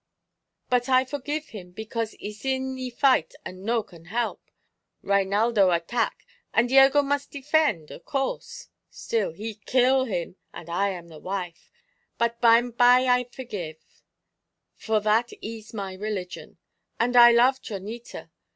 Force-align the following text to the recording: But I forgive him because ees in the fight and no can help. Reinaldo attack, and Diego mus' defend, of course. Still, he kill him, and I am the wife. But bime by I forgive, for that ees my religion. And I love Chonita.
But 0.67 0.89
I 0.89 1.05
forgive 1.05 1.49
him 1.49 1.73
because 1.73 2.15
ees 2.15 2.43
in 2.43 2.73
the 2.73 2.89
fight 2.89 3.35
and 3.45 3.61
no 3.63 3.83
can 3.83 4.05
help. 4.05 4.41
Reinaldo 5.03 5.69
attack, 5.69 6.25
and 6.55 6.69
Diego 6.69 7.03
mus' 7.03 7.27
defend, 7.27 7.91
of 7.91 8.03
course. 8.03 8.69
Still, 8.89 9.31
he 9.31 9.53
kill 9.67 10.05
him, 10.05 10.37
and 10.55 10.71
I 10.71 10.89
am 10.89 11.09
the 11.09 11.19
wife. 11.19 11.71
But 12.17 12.41
bime 12.41 12.71
by 12.71 13.05
I 13.05 13.25
forgive, 13.25 13.77
for 14.75 14.99
that 15.01 15.33
ees 15.39 15.71
my 15.71 15.93
religion. 15.93 16.57
And 16.99 17.15
I 17.15 17.31
love 17.31 17.61
Chonita. 17.61 18.31